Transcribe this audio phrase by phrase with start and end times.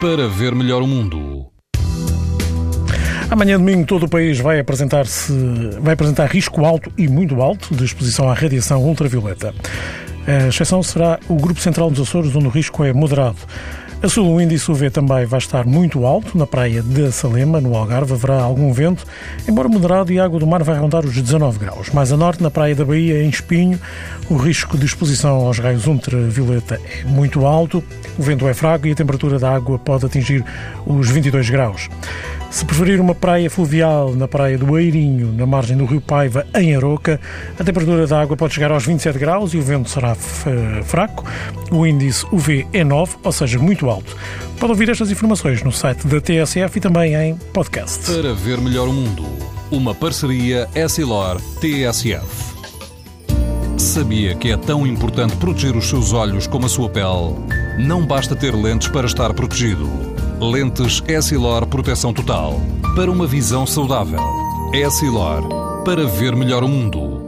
[0.00, 1.50] para ver melhor o mundo.
[3.28, 5.32] Amanhã domingo todo o país vai apresentar-se
[5.80, 9.52] vai apresentar risco alto e muito alto de exposição à radiação ultravioleta.
[10.28, 13.38] A exceção será o Grupo Central dos Açores, onde o risco é moderado.
[14.02, 16.36] A sul, o índice UV também vai estar muito alto.
[16.36, 19.06] Na praia de Salema, no Algarve, haverá algum vento,
[19.48, 21.88] embora moderado, e a água do mar vai rondar os 19 graus.
[21.94, 23.80] Mais a norte, na praia da Bahia, em Espinho,
[24.28, 27.82] o risco de exposição aos raios ultravioleta é muito alto,
[28.18, 30.44] o vento é fraco e a temperatura da água pode atingir
[30.86, 31.88] os 22 graus.
[32.50, 36.74] Se preferir uma praia fluvial na praia do Eirinho, na margem do rio Paiva, em
[36.74, 37.20] Aroca,
[37.58, 40.14] a temperatura da água pode chegar aos 27 graus e o vento será
[40.84, 41.24] fraco.
[41.70, 44.16] O índice UV é 9, ou seja, muito alto.
[44.58, 48.10] Pode ouvir estas informações no site da TSF e também em podcast.
[48.10, 49.24] Para ver melhor o mundo,
[49.70, 52.56] uma parceria Essilor-TSF.
[53.76, 57.36] Sabia que é tão importante proteger os seus olhos como a sua pele?
[57.78, 60.07] Não basta ter lentes para estar protegido.
[60.40, 62.60] Lentes Essilor Proteção Total.
[62.94, 64.20] Para uma visão saudável.
[64.72, 65.42] Essilor.
[65.84, 67.27] Para ver melhor o mundo.